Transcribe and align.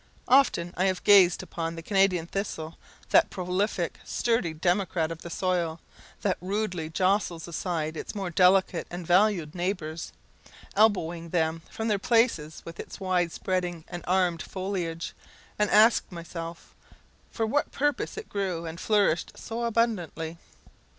Often 0.27 0.73
have 0.77 0.97
I 0.97 1.01
gazed 1.05 1.43
upon 1.43 1.75
the 1.75 1.83
Canadian 1.83 2.25
thistle 2.25 2.75
that 3.11 3.29
prolific, 3.29 3.99
sturdy 4.03 4.51
democrat 4.51 5.11
of 5.11 5.21
the 5.21 5.29
soil, 5.29 5.79
that 6.23 6.39
rudely 6.41 6.89
jostles 6.89 7.47
aside 7.47 7.95
its 7.95 8.15
more 8.15 8.31
delicate 8.31 8.87
and 8.89 9.05
valued 9.05 9.53
neighbours, 9.53 10.11
elbowing 10.75 11.29
them 11.29 11.61
from 11.69 11.87
their 11.87 11.99
places 11.99 12.63
with 12.65 12.79
its 12.79 12.99
wide 12.99 13.31
spreading 13.31 13.85
and 13.89 14.03
armed 14.07 14.41
foliage 14.41 15.13
and 15.59 15.69
asked 15.69 16.11
myself 16.11 16.73
for 17.29 17.45
what 17.45 17.71
purpose 17.71 18.17
it 18.17 18.27
grew 18.27 18.65
and 18.65 18.79
flourished 18.79 19.33
so 19.37 19.65
abundantly? 19.65 20.39